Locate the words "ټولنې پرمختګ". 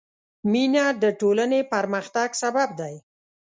1.19-2.29